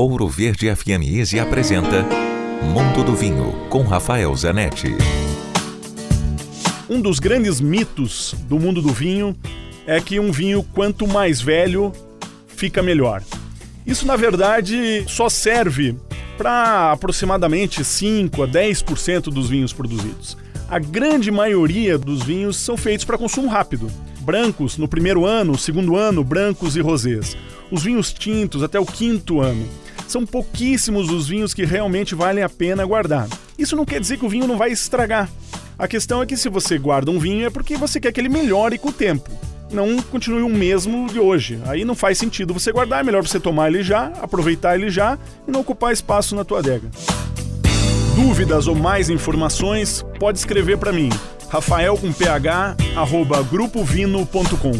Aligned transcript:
Ouro 0.00 0.26
Verde 0.26 0.74
FM 0.74 1.04
Easy 1.06 1.38
apresenta 1.38 2.06
Mundo 2.62 3.04
do 3.04 3.14
Vinho 3.14 3.52
com 3.68 3.82
Rafael 3.82 4.34
Zanetti. 4.34 4.96
Um 6.88 7.02
dos 7.02 7.18
grandes 7.18 7.60
mitos 7.60 8.34
do 8.48 8.58
mundo 8.58 8.80
do 8.80 8.94
vinho 8.94 9.36
é 9.86 10.00
que 10.00 10.18
um 10.18 10.32
vinho 10.32 10.62
quanto 10.62 11.06
mais 11.06 11.42
velho 11.42 11.92
fica 12.48 12.82
melhor. 12.82 13.22
Isso 13.86 14.06
na 14.06 14.16
verdade 14.16 15.04
só 15.06 15.28
serve 15.28 15.94
para 16.38 16.92
aproximadamente 16.92 17.84
5 17.84 18.42
a 18.42 18.48
10% 18.48 19.24
dos 19.24 19.50
vinhos 19.50 19.74
produzidos. 19.74 20.34
A 20.70 20.78
grande 20.78 21.30
maioria 21.30 21.98
dos 21.98 22.22
vinhos 22.22 22.56
são 22.56 22.74
feitos 22.74 23.04
para 23.04 23.18
consumo 23.18 23.48
rápido. 23.48 23.86
Brancos 24.20 24.78
no 24.78 24.88
primeiro 24.88 25.26
ano, 25.26 25.58
segundo 25.58 25.94
ano, 25.94 26.24
brancos 26.24 26.74
e 26.74 26.80
rosés. 26.80 27.36
Os 27.70 27.82
vinhos 27.82 28.14
tintos 28.14 28.62
até 28.62 28.80
o 28.80 28.86
quinto 28.86 29.42
ano. 29.42 29.68
São 30.10 30.26
pouquíssimos 30.26 31.08
os 31.08 31.28
vinhos 31.28 31.54
que 31.54 31.64
realmente 31.64 32.16
valem 32.16 32.42
a 32.42 32.48
pena 32.48 32.84
guardar. 32.84 33.28
Isso 33.56 33.76
não 33.76 33.84
quer 33.84 34.00
dizer 34.00 34.18
que 34.18 34.26
o 34.26 34.28
vinho 34.28 34.44
não 34.44 34.58
vai 34.58 34.72
estragar. 34.72 35.30
A 35.78 35.86
questão 35.86 36.20
é 36.20 36.26
que 36.26 36.36
se 36.36 36.48
você 36.48 36.76
guarda 36.78 37.12
um 37.12 37.18
vinho 37.20 37.46
é 37.46 37.50
porque 37.50 37.76
você 37.76 38.00
quer 38.00 38.10
que 38.10 38.20
ele 38.20 38.28
melhore 38.28 38.76
com 38.76 38.88
o 38.88 38.92
tempo. 38.92 39.30
Não 39.70 40.02
continue 40.02 40.42
o 40.42 40.48
mesmo 40.48 41.06
de 41.06 41.20
hoje. 41.20 41.60
Aí 41.64 41.84
não 41.84 41.94
faz 41.94 42.18
sentido 42.18 42.52
você 42.52 42.72
guardar, 42.72 43.02
é 43.02 43.02
melhor 43.04 43.24
você 43.24 43.38
tomar 43.38 43.68
ele 43.68 43.84
já, 43.84 44.06
aproveitar 44.20 44.74
ele 44.74 44.90
já 44.90 45.16
e 45.46 45.50
não 45.52 45.60
ocupar 45.60 45.92
espaço 45.92 46.34
na 46.34 46.44
tua 46.44 46.58
adega. 46.58 46.90
Dúvidas 48.16 48.66
ou 48.66 48.74
mais 48.74 49.08
informações, 49.10 50.04
pode 50.18 50.40
escrever 50.40 50.76
para 50.76 50.92
mim. 50.92 51.08
Rafael 51.48 51.96
com 51.96 52.12
ph, 52.12 52.76
arroba 52.96 53.44
grupovino.com. 53.44 54.72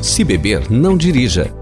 Se 0.00 0.24
beber, 0.24 0.70
não 0.70 0.96
dirija. 0.96 1.61